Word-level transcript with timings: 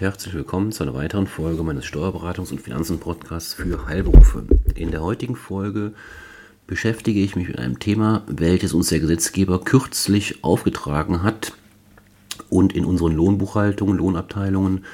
Herzlich 0.00 0.32
willkommen 0.34 0.70
zu 0.70 0.84
einer 0.84 0.94
weiteren 0.94 1.26
Folge 1.26 1.64
meines 1.64 1.84
Steuerberatungs- 1.84 2.52
und 2.52 2.60
Finanzen-Podcasts 2.60 3.54
für 3.54 3.88
Heilberufe. 3.88 4.44
In 4.76 4.92
der 4.92 5.02
heutigen 5.02 5.34
Folge 5.34 5.92
beschäftige 6.68 7.18
ich 7.18 7.34
mich 7.34 7.48
mit 7.48 7.58
einem 7.58 7.80
Thema, 7.80 8.22
welches 8.28 8.74
uns 8.74 8.90
der 8.90 9.00
Gesetzgeber 9.00 9.60
kürzlich 9.60 10.44
aufgetragen 10.44 11.24
hat 11.24 11.52
und 12.48 12.76
in 12.76 12.84
unseren 12.84 13.10
Lohnbuchhaltungen, 13.10 13.98
Lohnabteilungen 13.98 14.84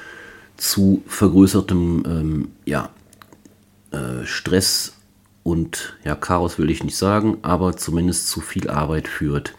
zu 0.57 1.03
vergrößertem 1.07 2.05
ähm, 2.07 2.49
ja, 2.65 2.89
äh, 3.91 4.25
Stress 4.25 4.95
und 5.43 5.99
ja, 6.03 6.15
Chaos 6.15 6.59
will 6.59 6.71
ich 6.71 6.83
nicht 6.83 6.97
sagen, 6.97 7.37
aber 7.43 7.77
zumindest 7.77 8.31
zu 8.31 8.41
viel 8.41 8.71
Arbeit 8.71 9.07
führt. 9.07 9.55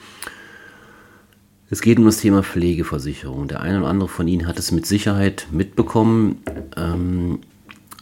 Es 1.67 1.81
geht 1.81 1.97
um 1.97 2.05
das 2.05 2.17
Thema 2.17 2.43
Pflegeversicherung. 2.43 3.47
Der 3.47 3.61
eine 3.61 3.79
oder 3.79 3.87
andere 3.87 4.07
von 4.07 4.27
Ihnen 4.27 4.45
hat 4.45 4.59
es 4.59 4.71
mit 4.71 4.85
Sicherheit 4.85 5.47
mitbekommen, 5.51 6.43
ähm, 6.77 7.39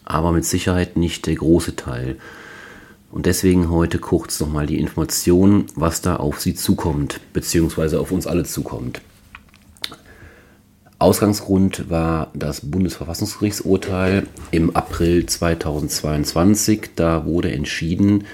aber 0.04 0.34
mit 0.34 0.44
Sicherheit 0.44 0.98
nicht 0.98 1.26
der 1.28 1.36
große 1.36 1.78
Teil. 1.78 2.18
Und 3.10 3.26
deswegen 3.26 3.70
heute 3.70 4.00
kurz 4.00 4.42
nochmal 4.42 4.66
die 4.66 4.80
Information, 4.80 5.68
was 5.76 6.02
da 6.02 6.18
auf 6.18 6.42
Sie 6.42 6.56
zukommt, 6.56 7.22
beziehungsweise 7.32 8.02
auf 8.02 8.12
uns 8.12 8.28
alle 8.28 8.44
zukommt. 8.44 9.02
Ausgangsgrund 11.00 11.90
war 11.90 12.32
das 12.34 12.70
Bundesverfassungsgerichtsurteil 12.70 14.28
im 14.52 14.76
April 14.76 15.26
2022. 15.26 16.92
Da 16.96 17.26
wurde 17.26 17.52
entschieden, 17.52 18.26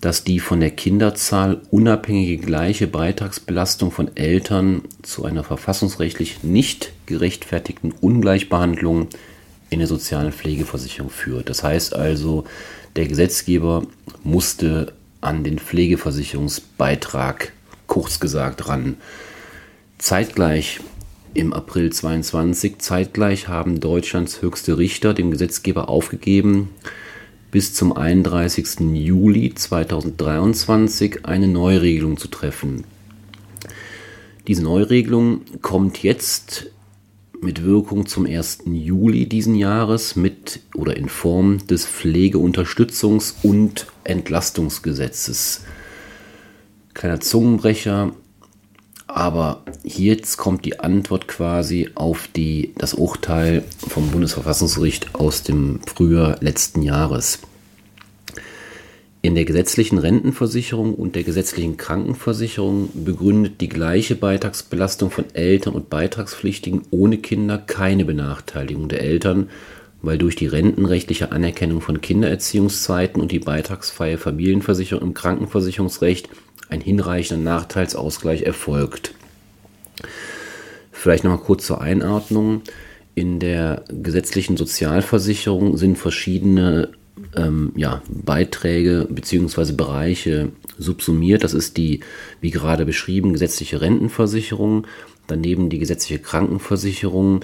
dass 0.00 0.24
die 0.24 0.40
von 0.40 0.60
der 0.60 0.70
Kinderzahl 0.70 1.62
unabhängige 1.70 2.38
gleiche 2.38 2.86
Beitragsbelastung 2.86 3.90
von 3.90 4.14
Eltern 4.16 4.82
zu 5.02 5.24
einer 5.24 5.42
verfassungsrechtlich 5.42 6.42
nicht 6.42 6.92
gerechtfertigten 7.06 7.92
Ungleichbehandlung 7.92 9.08
in 9.70 9.78
der 9.78 9.88
sozialen 9.88 10.32
Pflegeversicherung 10.32 11.10
führt. 11.10 11.48
Das 11.48 11.62
heißt 11.62 11.94
also, 11.94 12.44
der 12.94 13.06
Gesetzgeber 13.06 13.86
musste 14.22 14.92
an 15.20 15.44
den 15.44 15.58
Pflegeversicherungsbeitrag 15.58 17.52
kurz 17.86 18.20
gesagt 18.20 18.68
ran. 18.68 18.96
Zeitgleich 19.98 20.80
im 21.34 21.52
April 21.52 21.92
22, 21.92 22.78
zeitgleich 22.78 23.48
haben 23.48 23.80
Deutschlands 23.80 24.40
höchste 24.42 24.78
Richter 24.78 25.14
dem 25.14 25.30
Gesetzgeber 25.30 25.88
aufgegeben, 25.88 26.70
bis 27.56 27.72
zum 27.72 27.96
31. 27.96 28.80
Juli 28.92 29.54
2023 29.54 31.24
eine 31.24 31.48
Neuregelung 31.48 32.18
zu 32.18 32.28
treffen. 32.28 32.84
Diese 34.46 34.62
Neuregelung 34.62 35.40
kommt 35.62 36.02
jetzt 36.02 36.66
mit 37.40 37.64
Wirkung 37.64 38.04
zum 38.04 38.26
1. 38.26 38.64
Juli 38.66 39.26
diesen 39.26 39.54
Jahres 39.54 40.16
mit 40.16 40.60
oder 40.74 40.98
in 40.98 41.08
Form 41.08 41.66
des 41.66 41.88
Pflegeunterstützungs- 41.88 43.36
und 43.42 43.86
Entlastungsgesetzes. 44.04 45.64
Kleiner 46.92 47.20
Zungenbrecher, 47.20 48.12
aber 49.16 49.62
jetzt 49.82 50.36
kommt 50.36 50.66
die 50.66 50.78
Antwort 50.78 51.26
quasi 51.26 51.88
auf 51.94 52.28
die, 52.36 52.74
das 52.76 52.92
Urteil 52.92 53.64
vom 53.88 54.10
Bundesverfassungsgericht 54.10 55.14
aus 55.14 55.42
dem 55.42 55.80
Frühjahr 55.86 56.36
letzten 56.40 56.82
Jahres. 56.82 57.38
In 59.22 59.34
der 59.34 59.46
gesetzlichen 59.46 59.96
Rentenversicherung 59.96 60.94
und 60.94 61.16
der 61.16 61.22
gesetzlichen 61.22 61.78
Krankenversicherung 61.78 62.90
begründet 62.92 63.62
die 63.62 63.70
gleiche 63.70 64.16
Beitragsbelastung 64.16 65.10
von 65.10 65.24
Eltern 65.32 65.72
und 65.72 65.88
Beitragspflichtigen 65.88 66.82
ohne 66.90 67.16
Kinder 67.16 67.56
keine 67.56 68.04
Benachteiligung 68.04 68.90
der 68.90 69.00
Eltern, 69.00 69.48
weil 70.02 70.18
durch 70.18 70.36
die 70.36 70.46
rentenrechtliche 70.46 71.32
Anerkennung 71.32 71.80
von 71.80 72.02
Kindererziehungszeiten 72.02 73.22
und 73.22 73.32
die 73.32 73.38
beitragsfreie 73.38 74.18
Familienversicherung 74.18 75.02
im 75.02 75.14
Krankenversicherungsrecht 75.14 76.28
ein 76.68 76.80
hinreichender 76.80 77.42
Nachteilsausgleich 77.42 78.42
erfolgt. 78.42 79.14
Vielleicht 80.92 81.24
nochmal 81.24 81.44
kurz 81.44 81.66
zur 81.66 81.80
Einordnung. 81.80 82.62
In 83.14 83.38
der 83.40 83.84
gesetzlichen 83.88 84.56
Sozialversicherung 84.56 85.76
sind 85.76 85.96
verschiedene 85.96 86.90
ähm, 87.34 87.72
ja, 87.76 88.02
Beiträge 88.08 89.06
bzw. 89.08 89.72
Bereiche 89.72 90.52
subsumiert. 90.78 91.44
Das 91.44 91.54
ist 91.54 91.76
die, 91.76 92.00
wie 92.40 92.50
gerade 92.50 92.84
beschrieben, 92.84 93.32
gesetzliche 93.32 93.80
Rentenversicherung, 93.80 94.86
daneben 95.26 95.70
die 95.70 95.78
gesetzliche 95.78 96.20
Krankenversicherung, 96.20 97.40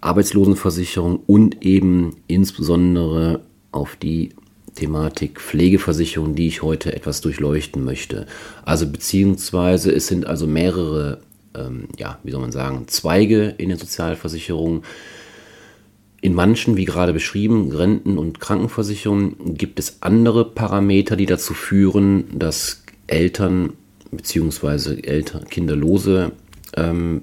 Arbeitslosenversicherung 0.00 1.20
und 1.26 1.64
eben 1.64 2.16
insbesondere 2.28 3.42
auf 3.72 3.96
die 3.96 4.30
Thematik 4.74 5.40
Pflegeversicherung, 5.40 6.34
die 6.34 6.46
ich 6.46 6.62
heute 6.62 6.94
etwas 6.94 7.20
durchleuchten 7.20 7.84
möchte. 7.84 8.26
Also 8.64 8.86
beziehungsweise 8.86 9.92
es 9.92 10.06
sind 10.06 10.26
also 10.26 10.46
mehrere, 10.46 11.20
ähm, 11.54 11.88
ja, 11.98 12.18
wie 12.22 12.30
soll 12.30 12.40
man 12.40 12.52
sagen, 12.52 12.88
Zweige 12.88 13.54
in 13.58 13.68
der 13.68 13.78
Sozialversicherung. 13.78 14.82
In 16.20 16.34
manchen, 16.34 16.76
wie 16.76 16.84
gerade 16.84 17.12
beschrieben, 17.12 17.70
Renten- 17.70 18.18
und 18.18 18.40
Krankenversicherungen 18.40 19.54
gibt 19.56 19.78
es 19.78 19.98
andere 20.00 20.44
Parameter, 20.44 21.16
die 21.16 21.26
dazu 21.26 21.54
führen, 21.54 22.24
dass 22.38 22.82
Eltern 23.06 23.74
bzw. 24.10 25.00
Eltern, 25.02 25.44
kinderlose, 25.44 26.32
ähm, 26.76 27.22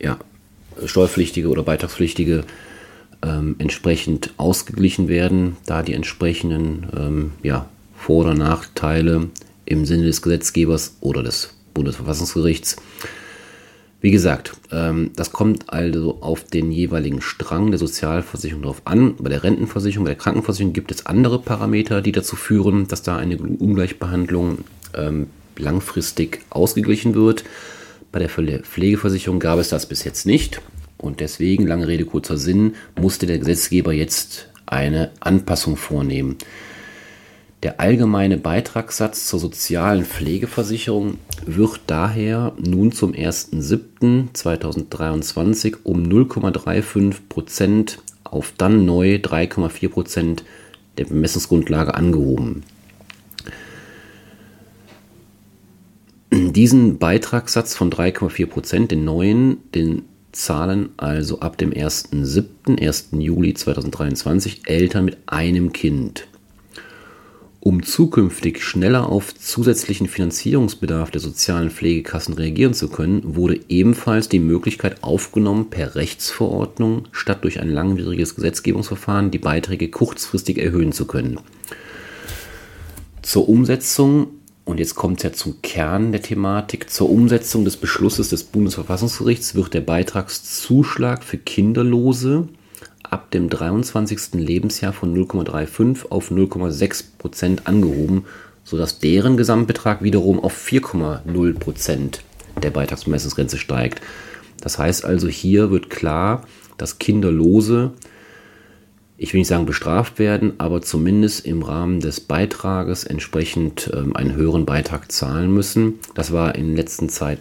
ja, 0.00 0.18
steuerpflichtige 0.84 1.48
oder 1.48 1.62
beitragspflichtige 1.62 2.44
ähm, 3.26 3.56
entsprechend 3.58 4.30
ausgeglichen 4.36 5.08
werden, 5.08 5.56
da 5.66 5.82
die 5.82 5.94
entsprechenden 5.94 6.86
ähm, 6.96 7.32
ja, 7.42 7.68
Vor- 7.96 8.24
oder 8.24 8.34
Nachteile 8.34 9.28
im 9.64 9.84
Sinne 9.84 10.04
des 10.04 10.22
Gesetzgebers 10.22 10.96
oder 11.00 11.22
des 11.22 11.50
Bundesverfassungsgerichts. 11.74 12.76
Wie 14.00 14.10
gesagt, 14.10 14.52
ähm, 14.70 15.10
das 15.16 15.32
kommt 15.32 15.70
also 15.72 16.18
auf 16.20 16.44
den 16.44 16.70
jeweiligen 16.70 17.20
Strang 17.20 17.70
der 17.70 17.78
Sozialversicherung 17.78 18.62
drauf 18.62 18.82
an. 18.84 19.16
Bei 19.18 19.30
der 19.30 19.42
Rentenversicherung, 19.42 20.04
bei 20.04 20.10
der 20.10 20.18
Krankenversicherung 20.18 20.72
gibt 20.72 20.92
es 20.92 21.06
andere 21.06 21.40
Parameter, 21.40 22.02
die 22.02 22.12
dazu 22.12 22.36
führen, 22.36 22.86
dass 22.86 23.02
da 23.02 23.16
eine 23.16 23.36
Ungleichbehandlung 23.38 24.58
ähm, 24.94 25.26
langfristig 25.56 26.42
ausgeglichen 26.50 27.14
wird. 27.14 27.44
Bei 28.12 28.20
der 28.20 28.28
Pflegeversicherung 28.28 29.40
gab 29.40 29.58
es 29.58 29.70
das 29.70 29.86
bis 29.86 30.04
jetzt 30.04 30.26
nicht. 30.26 30.60
Und 30.98 31.20
deswegen, 31.20 31.66
lange 31.66 31.88
Rede, 31.88 32.04
kurzer 32.04 32.36
Sinn, 32.38 32.74
musste 32.98 33.26
der 33.26 33.38
Gesetzgeber 33.38 33.92
jetzt 33.92 34.48
eine 34.66 35.10
Anpassung 35.20 35.76
vornehmen. 35.76 36.36
Der 37.62 37.80
allgemeine 37.80 38.36
Beitragssatz 38.36 39.26
zur 39.26 39.40
sozialen 39.40 40.04
Pflegeversicherung 40.04 41.16
wird 41.44 41.80
daher 41.86 42.52
nun 42.58 42.92
zum 42.92 43.12
1.7.2023 43.12 45.78
um 45.82 46.04
0,35 46.04 47.14
Prozent 47.28 47.98
auf 48.24 48.52
dann 48.56 48.84
neu 48.84 49.16
3,4 49.16 49.88
Prozent 49.88 50.44
der 50.98 51.06
Bemessungsgrundlage 51.06 51.94
angehoben. 51.94 52.62
Diesen 56.30 56.98
Beitragssatz 56.98 57.74
von 57.74 57.90
3,4 57.90 58.46
Prozent, 58.46 58.90
den 58.90 59.04
neuen, 59.04 59.70
den 59.72 60.02
zahlen 60.36 60.90
also 60.98 61.40
ab 61.40 61.56
dem 61.56 61.72
1.7., 61.72 62.80
1. 62.80 63.08
Juli 63.12 63.54
2023 63.54 64.68
Eltern 64.68 65.06
mit 65.06 65.16
einem 65.26 65.72
Kind. 65.72 66.28
Um 67.60 67.82
zukünftig 67.82 68.62
schneller 68.62 69.08
auf 69.08 69.34
zusätzlichen 69.34 70.06
Finanzierungsbedarf 70.06 71.10
der 71.10 71.20
sozialen 71.20 71.70
Pflegekassen 71.70 72.34
reagieren 72.34 72.74
zu 72.74 72.88
können, 72.88 73.22
wurde 73.34 73.58
ebenfalls 73.68 74.28
die 74.28 74.38
Möglichkeit 74.38 75.02
aufgenommen, 75.02 75.70
per 75.70 75.96
Rechtsverordnung 75.96 77.08
statt 77.10 77.42
durch 77.42 77.58
ein 77.58 77.70
langwieriges 77.70 78.36
Gesetzgebungsverfahren 78.36 79.32
die 79.32 79.38
Beiträge 79.38 79.88
kurzfristig 79.88 80.58
erhöhen 80.58 80.92
zu 80.92 81.06
können. 81.06 81.40
Zur 83.22 83.48
Umsetzung 83.48 84.28
und 84.66 84.80
jetzt 84.80 84.96
kommt 84.96 85.20
es 85.20 85.22
ja 85.22 85.32
zum 85.32 85.62
Kern 85.62 86.10
der 86.10 86.22
Thematik. 86.22 86.90
Zur 86.90 87.08
Umsetzung 87.08 87.64
des 87.64 87.76
Beschlusses 87.76 88.30
des 88.30 88.42
Bundesverfassungsgerichts 88.42 89.54
wird 89.54 89.72
der 89.72 89.80
Beitragszuschlag 89.80 91.22
für 91.22 91.38
Kinderlose 91.38 92.48
ab 93.04 93.30
dem 93.30 93.48
23. 93.48 94.34
Lebensjahr 94.34 94.92
von 94.92 95.16
0,35 95.16 96.10
auf 96.10 96.32
0,6 96.32 97.04
Prozent 97.16 97.68
angehoben, 97.68 98.24
sodass 98.64 98.98
deren 98.98 99.36
Gesamtbetrag 99.36 100.02
wiederum 100.02 100.40
auf 100.40 100.66
4,0 100.66 101.58
Prozent 101.60 102.24
der 102.60 102.70
Beitragsbemessungsgrenze 102.70 103.58
steigt. 103.58 104.00
Das 104.60 104.78
heißt 104.78 105.04
also, 105.04 105.28
hier 105.28 105.70
wird 105.70 105.90
klar, 105.90 106.42
dass 106.76 106.98
Kinderlose 106.98 107.92
ich 109.18 109.32
will 109.32 109.38
nicht 109.38 109.48
sagen 109.48 109.66
bestraft 109.66 110.18
werden, 110.18 110.54
aber 110.58 110.82
zumindest 110.82 111.46
im 111.46 111.62
Rahmen 111.62 112.00
des 112.00 112.20
Beitrages 112.20 113.04
entsprechend 113.04 113.90
ähm, 113.94 114.14
einen 114.14 114.34
höheren 114.34 114.66
Beitrag 114.66 115.10
zahlen 115.10 115.52
müssen. 115.52 115.94
Das 116.14 116.32
war 116.32 116.54
in 116.54 116.76
letzter 116.76 117.08
Zeit 117.08 117.40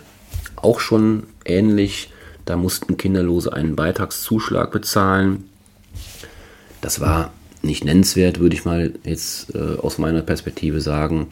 auch 0.56 0.80
schon 0.80 1.24
ähnlich. 1.44 2.12
Da 2.46 2.56
mussten 2.56 2.98
Kinderlose 2.98 3.52
einen 3.52 3.76
Beitragszuschlag 3.76 4.72
bezahlen. 4.72 5.50
Das 6.82 7.02
war 7.02 7.34
nicht 7.62 7.84
nennenswert, 7.84 8.40
würde 8.40 8.56
ich 8.56 8.64
mal 8.64 8.94
jetzt 9.04 9.54
äh, 9.56 9.78
aus 9.82 9.98
meiner 9.98 10.22
Perspektive 10.22 10.80
sagen. 10.80 11.28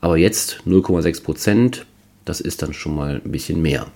Aber 0.00 0.16
jetzt 0.16 0.62
0,6 0.66 1.22
Prozent, 1.22 1.86
das 2.24 2.40
ist 2.40 2.62
dann 2.62 2.74
schon 2.74 2.94
mal 2.94 3.20
ein 3.24 3.32
bisschen 3.32 3.62
mehr. 3.62 3.86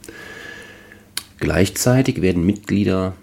Gleichzeitig 1.38 2.22
werden 2.22 2.46
Mitglieder 2.46 3.14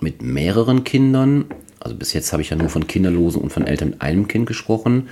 mit 0.00 0.20
mehreren 0.20 0.82
Kindern, 0.84 1.44
also 1.82 1.96
bis 1.96 2.12
jetzt 2.12 2.32
habe 2.32 2.42
ich 2.42 2.50
ja 2.50 2.56
nur 2.56 2.68
von 2.68 2.86
Kinderlosen 2.86 3.42
und 3.42 3.52
von 3.52 3.66
Eltern 3.66 3.90
mit 3.90 4.02
einem 4.02 4.28
Kind 4.28 4.46
gesprochen. 4.46 5.08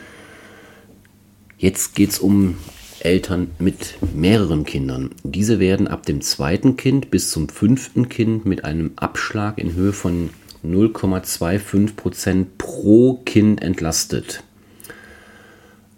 Jetzt 1.58 1.94
geht 1.94 2.10
es 2.10 2.18
um 2.18 2.56
Eltern 3.00 3.50
mit 3.58 3.94
mehreren 4.14 4.64
Kindern. 4.64 5.10
Diese 5.24 5.58
werden 5.58 5.88
ab 5.88 6.06
dem 6.06 6.20
zweiten 6.20 6.76
Kind 6.76 7.10
bis 7.10 7.30
zum 7.30 7.48
fünften 7.48 8.08
Kind 8.08 8.46
mit 8.46 8.64
einem 8.64 8.92
Abschlag 8.96 9.58
in 9.58 9.74
Höhe 9.74 9.92
von 9.92 10.30
0,25 10.64 11.96
Prozent 11.96 12.58
pro 12.58 13.14
Kind 13.24 13.62
entlastet. 13.62 14.42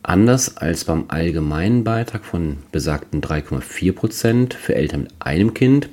Anders 0.05 0.57
als 0.57 0.85
beim 0.85 1.05
allgemeinen 1.09 1.85
Beitrag 1.85 2.25
von 2.25 2.59
besagten 2.73 3.21
3,4 3.21 3.93
Prozent 3.93 4.55
für 4.55 4.75
Eltern 4.75 5.03
mit 5.03 5.13
einem 5.21 5.55
Kind 5.55 5.89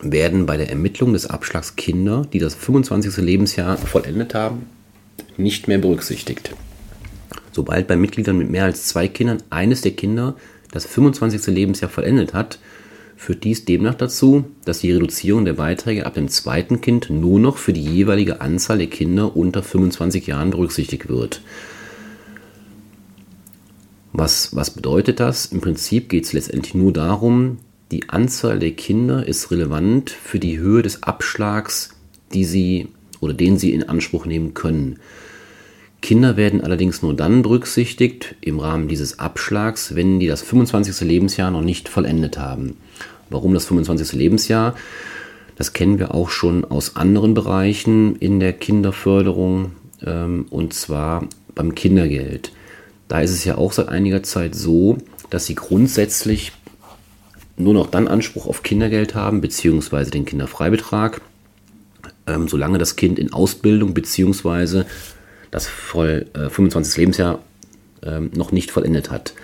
werden 0.00 0.46
bei 0.46 0.56
der 0.56 0.70
Ermittlung 0.70 1.12
des 1.12 1.26
Abschlags 1.26 1.76
Kinder, 1.76 2.26
die 2.32 2.38
das 2.38 2.54
25. 2.54 3.16
Lebensjahr 3.18 3.76
vollendet 3.76 4.34
haben, 4.34 4.66
nicht 5.36 5.68
mehr 5.68 5.78
berücksichtigt. 5.78 6.54
Sobald 7.52 7.88
bei 7.88 7.96
Mitgliedern 7.96 8.38
mit 8.38 8.50
mehr 8.50 8.64
als 8.64 8.86
zwei 8.86 9.08
Kindern 9.08 9.42
eines 9.50 9.80
der 9.80 9.92
Kinder 9.92 10.36
das 10.70 10.86
25. 10.86 11.46
Lebensjahr 11.48 11.90
vollendet 11.90 12.34
hat, 12.34 12.58
führt 13.16 13.42
dies 13.42 13.64
demnach 13.64 13.94
dazu, 13.94 14.44
dass 14.64 14.80
die 14.80 14.92
Reduzierung 14.92 15.44
der 15.44 15.54
Beiträge 15.54 16.06
ab 16.06 16.14
dem 16.14 16.28
zweiten 16.28 16.80
Kind 16.80 17.10
nur 17.10 17.40
noch 17.40 17.56
für 17.56 17.72
die 17.72 17.82
jeweilige 17.82 18.40
Anzahl 18.40 18.78
der 18.78 18.86
Kinder 18.86 19.36
unter 19.36 19.62
25 19.62 20.28
Jahren 20.28 20.50
berücksichtigt 20.50 21.08
wird. 21.08 21.42
Was, 24.12 24.54
was 24.54 24.70
bedeutet 24.70 25.20
das? 25.20 25.46
Im 25.46 25.60
Prinzip 25.60 26.08
geht 26.08 26.24
es 26.24 26.32
letztendlich 26.32 26.74
nur 26.74 26.92
darum, 26.92 27.58
die 27.90 28.08
Anzahl 28.10 28.58
der 28.58 28.72
Kinder 28.72 29.26
ist 29.26 29.50
relevant 29.50 30.10
für 30.10 30.38
die 30.38 30.58
Höhe 30.58 30.82
des 30.82 31.02
Abschlags, 31.02 31.90
die 32.34 32.44
sie 32.44 32.88
oder 33.20 33.32
den 33.32 33.58
sie 33.58 33.72
in 33.72 33.88
Anspruch 33.88 34.26
nehmen 34.26 34.54
können. 34.54 34.98
Kinder 36.00 36.36
werden 36.36 36.60
allerdings 36.60 37.02
nur 37.02 37.14
dann 37.14 37.42
berücksichtigt 37.42 38.36
im 38.40 38.60
Rahmen 38.60 38.88
dieses 38.88 39.18
Abschlags, 39.18 39.94
wenn 39.94 40.20
die 40.20 40.28
das 40.28 40.42
25. 40.42 41.00
Lebensjahr 41.00 41.50
noch 41.50 41.62
nicht 41.62 41.88
vollendet 41.88 42.38
haben. 42.38 42.76
Warum 43.30 43.52
das 43.54 43.66
25. 43.66 44.12
Lebensjahr? 44.12 44.74
Das 45.56 45.72
kennen 45.72 45.98
wir 45.98 46.14
auch 46.14 46.30
schon 46.30 46.64
aus 46.64 46.94
anderen 46.94 47.34
Bereichen 47.34 48.14
in 48.16 48.38
der 48.38 48.52
Kinderförderung 48.52 49.72
ähm, 50.06 50.46
und 50.50 50.72
zwar 50.72 51.26
beim 51.54 51.74
Kindergeld. 51.74 52.52
Da 53.08 53.20
ist 53.20 53.32
es 53.32 53.44
ja 53.44 53.58
auch 53.58 53.72
seit 53.72 53.88
einiger 53.88 54.22
Zeit 54.22 54.54
so, 54.54 54.98
dass 55.30 55.46
sie 55.46 55.56
grundsätzlich 55.56 56.52
nur 57.58 57.74
noch 57.74 57.88
dann 57.90 58.08
Anspruch 58.08 58.46
auf 58.46 58.62
Kindergeld 58.62 59.14
haben, 59.14 59.40
beziehungsweise 59.40 60.10
den 60.10 60.24
Kinderfreibetrag, 60.24 61.20
ähm, 62.26 62.48
solange 62.48 62.78
das 62.78 62.96
Kind 62.96 63.18
in 63.18 63.32
Ausbildung 63.32 63.94
beziehungsweise 63.94 64.86
das 65.50 65.66
voll 65.66 66.26
äh, 66.34 66.50
25. 66.50 66.96
Lebensjahr 66.96 67.40
ähm, 68.02 68.30
noch 68.34 68.52
nicht 68.52 68.70
vollendet 68.70 69.10
hat. 69.10 69.34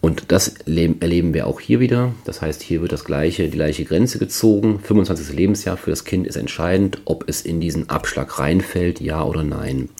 Und 0.00 0.24
das 0.28 0.54
erleben 0.66 1.34
wir 1.34 1.46
auch 1.46 1.60
hier 1.60 1.78
wieder. 1.78 2.14
Das 2.24 2.40
heißt, 2.40 2.62
hier 2.62 2.80
wird 2.80 2.92
das 2.92 3.04
gleiche, 3.04 3.44
die 3.44 3.50
gleiche 3.50 3.84
Grenze 3.84 4.18
gezogen. 4.18 4.80
25. 4.80 5.34
Lebensjahr 5.36 5.76
für 5.76 5.90
das 5.90 6.04
Kind 6.04 6.26
ist 6.26 6.36
entscheidend, 6.36 7.02
ob 7.04 7.28
es 7.28 7.42
in 7.42 7.60
diesen 7.60 7.90
Abschlag 7.90 8.38
reinfällt, 8.38 9.00
ja 9.00 9.22
oder 9.22 9.44
nein. 9.44 9.90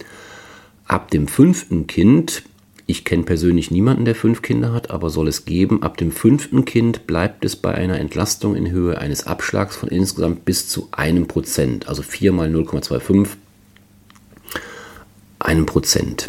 Ab 0.87 1.11
dem 1.11 1.29
fünften 1.29 1.87
Kind, 1.87 2.45
ich 2.91 3.05
kenne 3.05 3.23
persönlich 3.23 3.71
niemanden, 3.71 4.05
der 4.05 4.15
fünf 4.15 4.43
Kinder 4.43 4.73
hat, 4.73 4.91
aber 4.91 5.11
soll 5.11 5.29
es 5.29 5.45
geben, 5.45 5.83
ab 5.83 5.97
dem 5.97 6.13
fünften 6.13 6.65
Kind 6.65 7.07
bleibt 7.07 7.45
es 7.45 7.57
bei 7.57 7.75
einer 7.75 7.99
Entlastung 7.99 8.57
in 8.57 8.71
Höhe 8.71 8.99
eines 8.99 9.27
Abschlags 9.27 9.77
von 9.77 9.89
insgesamt 9.89 10.45
bis 10.45 10.69
zu 10.69 10.89
einem 10.93 11.27
Prozent, 11.27 11.89
also 11.89 12.03
4 12.03 12.33
mal 12.33 12.49
0,25 12.49 13.29
einem 15.39 15.67
Prozent. 15.67 16.27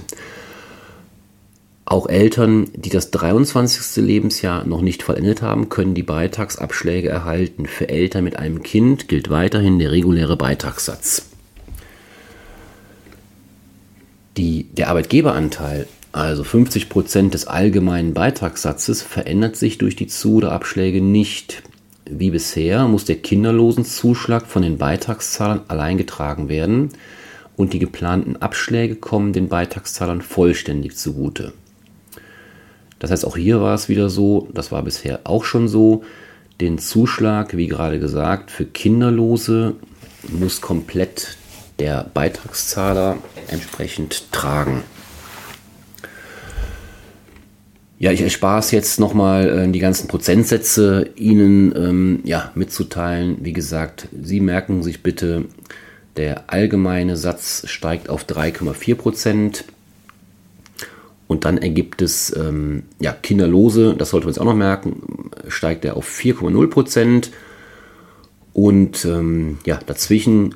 Auch 1.86 2.08
Eltern, 2.08 2.70
die 2.74 2.90
das 2.90 3.12
23. 3.12 4.02
Lebensjahr 4.06 4.66
noch 4.66 4.82
nicht 4.82 5.04
vollendet 5.04 5.42
haben, 5.42 5.68
können 5.68 5.94
die 5.94 6.04
Beitragsabschläge 6.04 7.10
erhalten. 7.10 7.66
Für 7.66 7.90
Eltern 7.90 8.24
mit 8.24 8.38
einem 8.38 8.64
Kind 8.64 9.10
gilt 9.10 9.30
weiterhin 9.30 9.78
der 9.78 9.92
reguläre 9.92 10.38
Beitragssatz. 10.38 11.26
Die, 14.38 14.68
der 14.72 14.88
Arbeitgeberanteil, 14.88 15.88
also 16.12 16.44
50 16.44 16.90
Prozent 16.90 17.34
des 17.34 17.48
allgemeinen 17.48 18.14
Beitragssatzes, 18.14 19.02
verändert 19.02 19.56
sich 19.56 19.78
durch 19.78 19.96
die 19.96 20.08
Zu- 20.08 20.36
oder 20.36 20.52
Abschläge 20.52 21.02
nicht. 21.02 21.64
Wie 22.06 22.32
bisher 22.32 22.88
muss 22.88 23.06
der 23.06 23.18
Kinderlosenzuschlag 23.18 24.46
von 24.48 24.62
den 24.62 24.78
Beitragszahlern 24.78 25.62
allein 25.70 25.98
getragen 25.98 26.50
werden 26.50 26.90
und 27.56 27.74
die 27.74 27.80
geplanten 27.80 28.38
Abschläge 28.38 28.96
kommen 28.96 29.34
den 29.34 29.48
Beitragszahlern 29.48 30.22
vollständig 30.22 30.98
zugute. 30.98 31.54
Das 33.00 33.12
heißt, 33.12 33.26
auch 33.26 33.38
hier 33.38 33.62
war 33.62 33.74
es 33.74 33.88
wieder 33.88 34.10
so, 34.10 34.50
das 34.54 34.72
war 34.72 34.84
bisher 34.84 35.22
auch 35.24 35.44
schon 35.46 35.68
so, 35.68 36.04
den 36.60 36.78
Zuschlag, 36.78 37.58
wie 37.58 37.68
gerade 37.68 38.00
gesagt, 38.00 38.52
für 38.52 38.66
Kinderlose 38.66 39.76
muss 40.30 40.62
komplett 40.62 41.38
der 41.80 42.06
Beitragszahler 42.14 43.18
entsprechend 43.48 44.32
tragen. 44.32 44.84
Ja, 48.02 48.12
ich 48.12 48.22
erspare 48.22 48.58
es 48.58 48.72
jetzt 48.72 49.00
nochmal, 49.00 49.48
äh, 49.48 49.72
die 49.72 49.78
ganzen 49.78 50.08
Prozentsätze 50.08 51.12
Ihnen 51.18 51.72
ähm, 51.76 52.20
ja, 52.24 52.52
mitzuteilen. 52.56 53.38
Wie 53.42 53.54
gesagt, 53.54 54.08
Sie 54.24 54.40
merken 54.40 54.82
sich 54.82 55.04
bitte 55.04 55.46
der 56.18 56.46
allgemeine 56.52 57.16
Satz 57.16 57.62
steigt 57.68 58.10
auf 58.10 58.26
3,4 58.26 58.96
Prozent. 58.96 59.66
Und 61.28 61.46
dann 61.46 61.60
ergibt 61.60 62.02
es 62.02 62.36
ähm, 62.36 62.86
ja, 63.00 63.12
Kinderlose, 63.14 63.94
das 63.96 64.10
sollte 64.10 64.26
man 64.26 64.34
jetzt 64.34 64.42
auch 64.42 64.46
noch 64.46 64.56
merken, 64.56 65.30
steigt 65.48 65.86
er 65.86 65.96
auf 65.96 66.10
4,0 66.10 66.70
Prozent. 66.72 67.30
Und 68.52 69.06
ähm, 69.06 69.60
ja, 69.64 69.80
dazwischen 69.86 70.56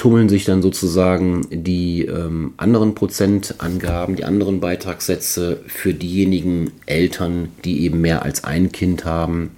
tummeln 0.00 0.30
sich 0.30 0.46
dann 0.46 0.62
sozusagen 0.62 1.46
die 1.50 2.06
ähm, 2.06 2.54
anderen 2.56 2.94
Prozentangaben, 2.94 4.16
die 4.16 4.24
anderen 4.24 4.58
Beitragssätze 4.58 5.62
für 5.66 5.92
diejenigen 5.92 6.72
Eltern, 6.86 7.50
die 7.66 7.82
eben 7.82 8.00
mehr 8.00 8.22
als 8.22 8.42
ein 8.44 8.72
Kind 8.72 9.04
haben. 9.04 9.50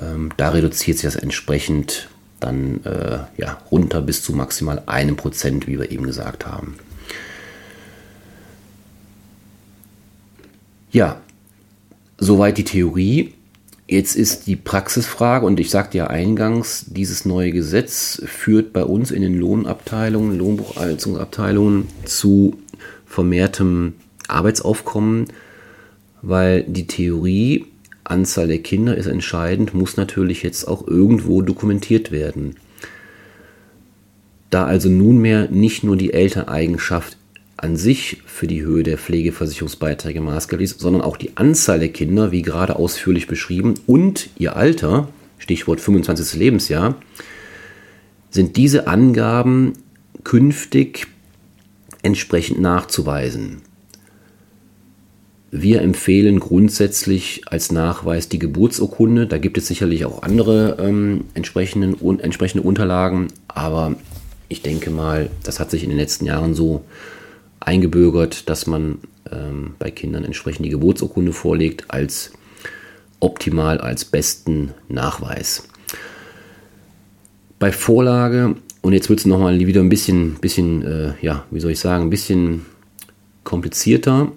Ähm, 0.00 0.30
da 0.38 0.48
reduziert 0.48 0.96
sich 0.96 1.04
das 1.04 1.16
entsprechend 1.16 2.08
dann 2.40 2.82
äh, 2.84 3.18
ja, 3.36 3.58
runter 3.70 4.00
bis 4.00 4.22
zu 4.22 4.32
maximal 4.32 4.82
einem 4.86 5.16
Prozent, 5.16 5.66
wie 5.66 5.78
wir 5.78 5.90
eben 5.90 6.06
gesagt 6.06 6.46
haben. 6.46 6.76
Ja, 10.90 11.20
soweit 12.16 12.56
die 12.56 12.64
Theorie. 12.64 13.34
Jetzt 13.90 14.16
ist 14.16 14.46
die 14.46 14.56
Praxisfrage, 14.56 15.46
und 15.46 15.58
ich 15.58 15.70
sagte 15.70 15.96
ja 15.96 16.08
eingangs, 16.08 16.84
dieses 16.88 17.24
neue 17.24 17.52
Gesetz 17.52 18.20
führt 18.26 18.74
bei 18.74 18.84
uns 18.84 19.10
in 19.10 19.22
den 19.22 19.38
Lohnabteilungen, 19.38 20.38
Lohnbuchhaltungsabteilungen 20.38 21.88
zu 22.04 22.58
vermehrtem 23.06 23.94
Arbeitsaufkommen, 24.28 25.28
weil 26.20 26.64
die 26.64 26.86
Theorie 26.86 27.64
Anzahl 28.04 28.48
der 28.48 28.58
Kinder 28.58 28.94
ist 28.94 29.06
entscheidend, 29.06 29.72
muss 29.72 29.96
natürlich 29.96 30.42
jetzt 30.42 30.68
auch 30.68 30.86
irgendwo 30.86 31.40
dokumentiert 31.40 32.10
werden. 32.10 32.56
Da 34.50 34.64
also 34.64 34.88
nunmehr 34.88 35.48
nicht 35.50 35.82
nur 35.84 35.96
die 35.96 36.12
Elterneigenschaft 36.12 37.17
an 37.58 37.76
sich 37.76 38.22
für 38.24 38.46
die 38.46 38.62
Höhe 38.62 38.84
der 38.84 38.98
Pflegeversicherungsbeiträge 38.98 40.20
maßgeblich 40.20 40.70
ist, 40.70 40.80
sondern 40.80 41.02
auch 41.02 41.16
die 41.16 41.36
Anzahl 41.36 41.80
der 41.80 41.88
Kinder, 41.88 42.30
wie 42.30 42.42
gerade 42.42 42.76
ausführlich 42.76 43.26
beschrieben, 43.26 43.74
und 43.86 44.30
ihr 44.38 44.56
Alter, 44.56 45.08
Stichwort 45.38 45.80
25. 45.80 46.38
Lebensjahr, 46.38 46.94
sind 48.30 48.56
diese 48.56 48.86
Angaben 48.86 49.72
künftig 50.22 51.08
entsprechend 52.02 52.60
nachzuweisen. 52.60 53.62
Wir 55.50 55.80
empfehlen 55.80 56.38
grundsätzlich 56.40 57.42
als 57.46 57.72
Nachweis 57.72 58.28
die 58.28 58.38
Geburtsurkunde. 58.38 59.26
Da 59.26 59.38
gibt 59.38 59.58
es 59.58 59.66
sicherlich 59.66 60.04
auch 60.04 60.22
andere 60.22 60.76
ähm, 60.78 61.24
entsprechenden, 61.34 61.96
un, 62.00 62.20
entsprechende 62.20 62.62
Unterlagen, 62.62 63.28
aber 63.48 63.96
ich 64.48 64.62
denke 64.62 64.90
mal, 64.90 65.30
das 65.42 65.58
hat 65.58 65.70
sich 65.70 65.82
in 65.82 65.88
den 65.88 65.98
letzten 65.98 66.26
Jahren 66.26 66.54
so 66.54 66.84
eingebürgert, 67.68 68.48
dass 68.48 68.66
man 68.66 68.98
ähm, 69.30 69.74
bei 69.78 69.90
Kindern 69.90 70.24
entsprechend 70.24 70.64
die 70.64 70.70
Geburtsurkunde 70.70 71.34
vorlegt 71.34 71.90
als 71.90 72.32
optimal 73.20 73.78
als 73.78 74.06
besten 74.06 74.72
Nachweis. 74.88 75.68
Bei 77.58 77.70
Vorlage, 77.70 78.56
und 78.80 78.92
jetzt 78.94 79.10
wird 79.10 79.20
es 79.20 79.26
nochmal 79.26 79.58
wieder 79.58 79.82
ein 79.82 79.90
bisschen, 79.90 80.36
bisschen 80.36 80.82
äh, 80.82 81.12
ja, 81.20 81.44
wie 81.50 81.60
soll 81.60 81.72
ich 81.72 81.80
sagen, 81.80 82.04
ein 82.04 82.10
bisschen 82.10 82.64
komplizierter, 83.44 84.32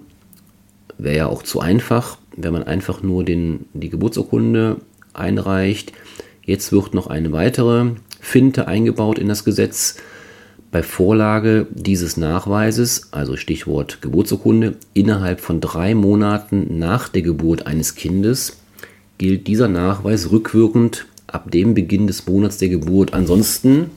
wäre 0.98 1.16
ja 1.16 1.26
auch 1.26 1.42
zu 1.42 1.60
einfach, 1.60 2.18
wenn 2.36 2.52
man 2.52 2.64
einfach 2.64 3.02
nur 3.02 3.24
den, 3.24 3.66
die 3.72 3.88
Geburtsurkunde 3.88 4.76
einreicht. 5.14 5.92
Jetzt 6.44 6.70
wird 6.70 6.92
noch 6.92 7.06
eine 7.06 7.32
weitere 7.32 7.92
Finte 8.20 8.68
eingebaut 8.68 9.18
in 9.18 9.28
das 9.28 9.44
Gesetz. 9.44 9.96
Bei 10.72 10.82
Vorlage 10.82 11.66
dieses 11.70 12.16
Nachweises, 12.16 13.08
also 13.10 13.36
Stichwort 13.36 14.00
Geburtsurkunde, 14.00 14.76
innerhalb 14.94 15.40
von 15.40 15.60
drei 15.60 15.94
Monaten 15.94 16.78
nach 16.78 17.10
der 17.10 17.20
Geburt 17.20 17.66
eines 17.66 17.94
Kindes 17.94 18.56
gilt 19.18 19.48
dieser 19.48 19.68
Nachweis 19.68 20.30
rückwirkend 20.30 21.04
ab 21.26 21.50
dem 21.50 21.74
Beginn 21.74 22.06
des 22.06 22.26
Monats 22.26 22.56
der 22.56 22.70
Geburt. 22.70 23.12
Ansonsten, 23.12 23.90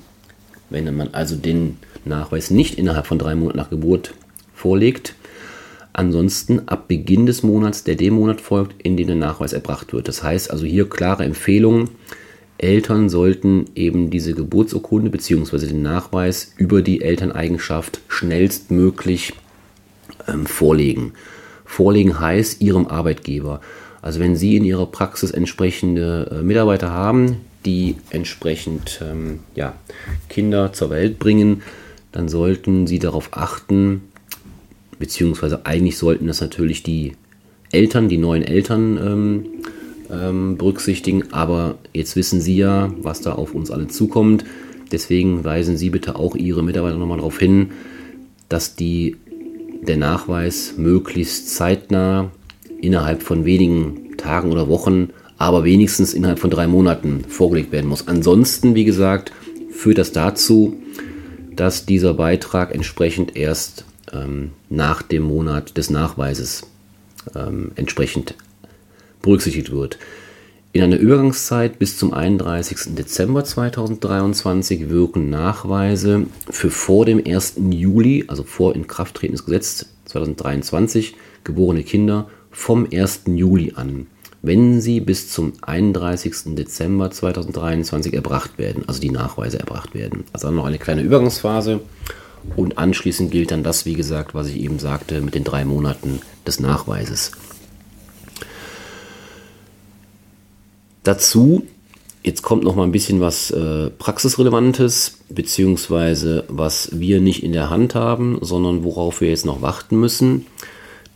wenn 0.69 0.93
man 0.97 1.13
also 1.13 1.37
den 1.37 1.77
Nachweis 2.03 2.51
nicht 2.51 2.77
innerhalb 2.77 3.07
von 3.07 3.19
drei 3.19 3.35
Monaten 3.35 3.57
nach 3.57 3.69
Geburt 3.69 4.13
vorlegt, 4.53 5.15
ansonsten 5.93 6.67
ab 6.67 6.89
Beginn 6.89 7.25
des 7.25 7.41
Monats, 7.41 7.85
der 7.85 7.95
dem 7.95 8.15
Monat 8.15 8.41
folgt, 8.41 8.81
in 8.81 8.97
dem 8.97 9.07
der 9.07 9.15
Nachweis 9.15 9.53
erbracht 9.53 9.93
wird. 9.93 10.09
Das 10.09 10.23
heißt 10.23 10.51
also 10.51 10.65
hier 10.65 10.89
klare 10.89 11.23
Empfehlungen 11.23 11.91
Eltern 12.57 13.09
sollten 13.09 13.65
eben 13.75 14.09
diese 14.09 14.33
Geburtsurkunde 14.33 15.09
bzw. 15.09 15.67
den 15.67 15.81
Nachweis 15.81 16.53
über 16.57 16.81
die 16.81 17.01
Elterneigenschaft 17.01 18.01
schnellstmöglich 18.07 19.33
ähm, 20.27 20.45
vorlegen. 20.45 21.13
Vorlegen 21.65 22.19
heißt 22.19 22.61
ihrem 22.61 22.87
Arbeitgeber. 22.87 23.61
Also 24.01 24.19
wenn 24.19 24.35
Sie 24.35 24.55
in 24.55 24.63
Ihrer 24.63 24.85
Praxis 24.85 25.31
entsprechende 25.31 26.29
äh, 26.31 26.43
Mitarbeiter 26.43 26.91
haben, 26.91 27.37
die 27.65 27.95
entsprechend 28.11 29.01
ähm, 29.01 29.39
ja, 29.55 29.75
Kinder 30.29 30.73
zur 30.73 30.91
Welt 30.91 31.17
bringen, 31.17 31.63
dann 32.11 32.29
sollten 32.29 32.87
Sie 32.87 32.99
darauf 32.99 33.29
achten, 33.31 34.03
beziehungsweise 34.99 35.65
eigentlich 35.65 35.97
sollten 35.97 36.27
das 36.27 36.39
natürlich 36.39 36.83
die 36.83 37.13
Eltern, 37.71 38.07
die 38.07 38.17
neuen 38.17 38.43
Eltern 38.43 38.97
ähm, 38.97 39.45
ähm, 40.11 40.57
berücksichtigen. 40.57 41.31
Aber 41.31 41.77
jetzt 41.93 42.15
wissen 42.15 42.41
Sie 42.41 42.57
ja, 42.57 42.91
was 43.01 43.21
da 43.21 43.33
auf 43.33 43.53
uns 43.53 43.71
alle 43.71 43.87
zukommt. 43.87 44.45
Deswegen 44.91 45.43
weisen 45.43 45.77
Sie 45.77 45.89
bitte 45.89 46.15
auch 46.15 46.35
Ihre 46.35 46.63
Mitarbeiter 46.63 46.97
nochmal 46.97 47.17
darauf 47.17 47.39
hin, 47.39 47.71
dass 48.49 48.75
die, 48.75 49.17
der 49.81 49.97
Nachweis 49.97 50.75
möglichst 50.77 51.49
zeitnah 51.55 52.31
innerhalb 52.81 53.23
von 53.23 53.45
wenigen 53.45 54.17
Tagen 54.17 54.51
oder 54.51 54.69
Wochen, 54.69 55.09
aber 55.37 55.63
wenigstens 55.63 56.13
innerhalb 56.13 56.39
von 56.39 56.49
drei 56.49 56.67
Monaten 56.67 57.25
vorgelegt 57.27 57.71
werden 57.71 57.87
muss. 57.87 58.07
Ansonsten, 58.07 58.75
wie 58.75 58.85
gesagt, 58.85 59.31
führt 59.71 59.97
das 59.97 60.11
dazu, 60.11 60.77
dass 61.55 61.85
dieser 61.85 62.13
Beitrag 62.13 62.73
entsprechend 62.73 63.35
erst 63.35 63.85
ähm, 64.13 64.51
nach 64.69 65.01
dem 65.01 65.23
Monat 65.23 65.77
des 65.77 65.89
Nachweises 65.89 66.63
ähm, 67.35 67.71
entsprechend 67.75 68.35
berücksichtigt 69.25 69.71
wird. 69.71 69.97
In 70.71 70.83
einer 70.83 70.97
Übergangszeit 70.97 71.79
bis 71.79 71.97
zum 71.97 72.13
31. 72.13 72.95
Dezember 72.95 73.45
2023 73.45 74.89
wirken 74.89 75.29
Nachweise 75.29 76.25
für 76.49 76.69
vor 76.69 77.05
dem 77.05 77.21
1. 77.25 77.55
Juli, 77.69 78.25
also 78.27 78.43
vor 78.43 78.75
Inkrafttreten 78.75 79.35
des 79.35 79.45
Gesetzes 79.45 79.89
2023, 80.05 81.15
geborene 81.45 81.83
Kinder 81.83 82.27
vom 82.51 82.87
1. 82.91 83.21
Juli 83.27 83.71
an, 83.75 84.07
wenn 84.41 84.81
sie 84.81 84.99
bis 84.99 85.29
zum 85.29 85.53
31. 85.61 86.55
Dezember 86.55 87.09
2023 87.09 88.13
erbracht 88.13 88.57
werden, 88.57 88.83
also 88.85 88.99
die 88.99 89.11
Nachweise 89.11 89.59
erbracht 89.59 89.93
werden. 89.93 90.25
Also 90.33 90.51
noch 90.51 90.65
eine 90.65 90.77
kleine 90.77 91.03
Übergangsphase 91.03 91.79
und 92.57 92.77
anschließend 92.77 93.31
gilt 93.31 93.51
dann 93.51 93.63
das, 93.63 93.85
wie 93.85 93.93
gesagt, 93.93 94.35
was 94.35 94.47
ich 94.47 94.59
eben 94.59 94.79
sagte, 94.79 95.21
mit 95.21 95.35
den 95.35 95.45
drei 95.45 95.63
Monaten 95.63 96.19
des 96.45 96.59
Nachweises. 96.59 97.31
Dazu, 101.05 101.67
jetzt 102.23 102.41
kommt 102.41 102.63
noch 102.63 102.75
mal 102.75 102.81
ein 102.81 102.91
bisschen 102.91 103.21
was 103.21 103.51
äh, 103.51 103.91
Praxisrelevantes, 103.91 105.19
beziehungsweise 105.29 106.45
was 106.47 106.99
wir 106.99 107.21
nicht 107.21 107.43
in 107.43 107.53
der 107.53 107.69
Hand 107.69 107.93
haben, 107.93 108.39
sondern 108.41 108.83
worauf 108.83 109.21
wir 109.21 109.29
jetzt 109.29 109.45
noch 109.45 109.61
warten 109.61 109.99
müssen. 109.99 110.47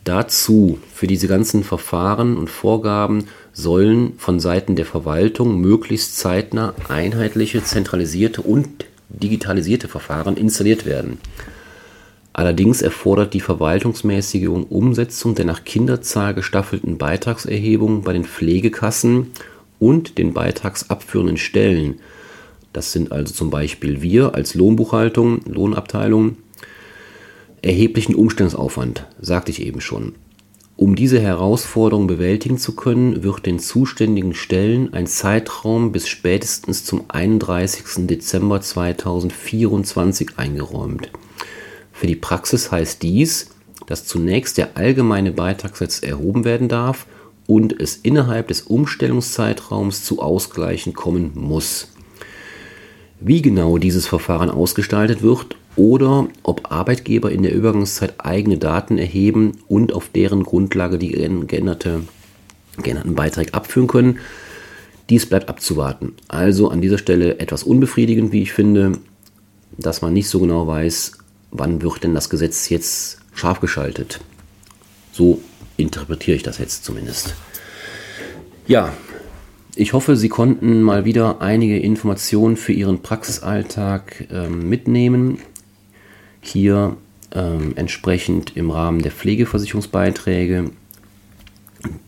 Dazu, 0.04 0.78
für 0.94 1.08
diese 1.08 1.26
ganzen 1.26 1.64
Verfahren 1.64 2.36
und 2.36 2.48
Vorgaben 2.48 3.24
sollen 3.52 4.12
von 4.16 4.38
Seiten 4.38 4.76
der 4.76 4.86
Verwaltung 4.86 5.60
möglichst 5.60 6.16
zeitnah 6.16 6.72
einheitliche, 6.88 7.64
zentralisierte 7.64 8.42
und 8.42 8.68
digitalisierte 9.08 9.88
Verfahren 9.88 10.36
installiert 10.36 10.86
werden. 10.86 11.18
Allerdings 12.32 12.80
erfordert 12.80 13.34
die 13.34 13.40
verwaltungsmäßige 13.40 14.46
Umsetzung 14.46 15.34
der 15.34 15.46
nach 15.46 15.64
Kinderzahl 15.64 16.32
gestaffelten 16.32 16.96
Beitragserhebung 16.96 18.02
bei 18.02 18.12
den 18.12 18.24
Pflegekassen 18.24 19.32
und 19.80 20.18
den 20.18 20.32
beitragsabführenden 20.32 21.36
Stellen. 21.36 21.98
Das 22.72 22.92
sind 22.92 23.10
also 23.10 23.34
zum 23.34 23.50
Beispiel 23.50 24.00
wir 24.00 24.36
als 24.36 24.54
Lohnbuchhaltung, 24.54 25.40
Lohnabteilung, 25.46 26.36
erheblichen 27.62 28.14
Umstellungsaufwand, 28.14 29.06
sagte 29.20 29.50
ich 29.50 29.62
eben 29.62 29.80
schon. 29.80 30.14
Um 30.76 30.96
diese 30.96 31.20
Herausforderung 31.20 32.06
bewältigen 32.06 32.56
zu 32.56 32.74
können, 32.74 33.22
wird 33.22 33.44
den 33.44 33.58
zuständigen 33.58 34.32
Stellen 34.32 34.94
ein 34.94 35.06
Zeitraum 35.06 35.92
bis 35.92 36.08
spätestens 36.08 36.84
zum 36.84 37.04
31. 37.08 38.06
Dezember 38.06 38.62
2024 38.62 40.38
eingeräumt. 40.38 41.10
Für 41.92 42.06
die 42.06 42.16
Praxis 42.16 42.72
heißt 42.72 43.02
dies, 43.02 43.50
dass 43.86 44.06
zunächst 44.06 44.56
der 44.56 44.78
allgemeine 44.78 45.32
Beitragssatz 45.32 46.02
erhoben 46.02 46.46
werden 46.46 46.68
darf 46.68 47.06
und 47.50 47.80
es 47.80 47.96
innerhalb 47.96 48.46
des 48.46 48.62
Umstellungszeitraums 48.62 50.04
zu 50.04 50.22
Ausgleichen 50.22 50.92
kommen 50.92 51.32
muss. 51.34 51.88
Wie 53.18 53.42
genau 53.42 53.76
dieses 53.76 54.06
Verfahren 54.06 54.50
ausgestaltet 54.50 55.22
wird 55.22 55.56
oder 55.74 56.28
ob 56.44 56.70
Arbeitgeber 56.70 57.32
in 57.32 57.42
der 57.42 57.52
Übergangszeit 57.52 58.14
eigene 58.18 58.56
Daten 58.56 58.98
erheben 58.98 59.54
und 59.66 59.92
auf 59.92 60.10
deren 60.14 60.44
Grundlage 60.44 60.96
die 60.96 61.08
geänderte, 61.08 62.02
geänderten 62.80 63.16
Beiträge 63.16 63.52
abführen 63.52 63.88
können, 63.88 64.20
dies 65.08 65.26
bleibt 65.26 65.48
abzuwarten. 65.48 66.12
Also 66.28 66.68
an 66.68 66.80
dieser 66.80 66.98
Stelle 66.98 67.40
etwas 67.40 67.64
unbefriedigend, 67.64 68.30
wie 68.30 68.42
ich 68.42 68.52
finde, 68.52 68.92
dass 69.76 70.02
man 70.02 70.12
nicht 70.12 70.28
so 70.28 70.38
genau 70.38 70.68
weiß, 70.68 71.18
wann 71.50 71.82
wird 71.82 72.04
denn 72.04 72.14
das 72.14 72.30
Gesetz 72.30 72.68
jetzt 72.68 73.18
scharf 73.34 73.58
geschaltet. 73.58 74.20
So 75.10 75.40
interpretiere 75.80 76.36
ich 76.36 76.42
das 76.42 76.58
jetzt 76.58 76.84
zumindest. 76.84 77.34
Ja, 78.66 78.92
ich 79.76 79.92
hoffe, 79.92 80.16
Sie 80.16 80.28
konnten 80.28 80.82
mal 80.82 81.04
wieder 81.04 81.40
einige 81.40 81.78
Informationen 81.78 82.56
für 82.56 82.72
Ihren 82.72 83.02
Praxisalltag 83.02 84.28
ähm, 84.30 84.68
mitnehmen. 84.68 85.38
Hier 86.40 86.96
ähm, 87.32 87.72
entsprechend 87.76 88.56
im 88.56 88.70
Rahmen 88.70 89.02
der 89.02 89.12
Pflegeversicherungsbeiträge, 89.12 90.70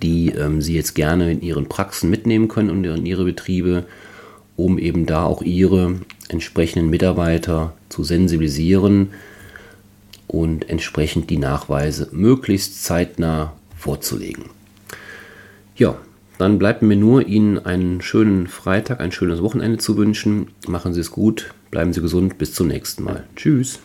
die 0.02 0.31
ähm, 0.31 0.61
Sie 0.61 0.75
jetzt 0.75 0.95
gerne 0.95 1.31
in 1.31 1.41
Ihren 1.41 1.69
Praxen 1.69 2.11
mitnehmen 2.11 2.49
können 2.49 2.71
und 2.71 2.85
in 2.85 3.07
Ihre 3.07 3.25
Betriebe, 3.25 3.87
um 4.57 4.79
eben 4.79 5.07
da 5.07 5.25
auch 5.25 5.43
Ihre 5.43 6.00
entsprechenden 6.29 6.91
Mitarbeiter 6.91 7.75
zu 7.88 8.05
sensibilisieren 8.05 9.11
und 10.26 10.69
entsprechend 10.69 11.31
die 11.31 11.38
Nachweise 11.38 12.09
möglichst 12.12 12.85
zeitnah 12.85 13.52
vorzulegen. 13.83 14.45
Ja, 15.77 15.97
dann 16.39 16.59
bleibt 16.59 16.83
mir 16.83 16.97
nur, 16.97 17.27
Ihnen 17.27 17.59
einen 17.59 18.01
schönen 18.01 18.47
Freitag, 18.47 19.01
ein 19.01 19.12
schönes 19.12 19.43
Wochenende 19.43 19.79
zu 19.79 19.97
wünschen. 19.97 20.49
Machen 20.67 20.95
Sie 20.95 21.01
es 21.01 21.11
gut, 21.11 21.53
bleiben 21.71 21.93
Sie 21.93 22.01
gesund, 22.01 22.39
bis 22.39 22.55
zum 22.55 22.69
nächsten 22.69 23.03
Mal. 23.03 23.25
Tschüss. 23.37 23.81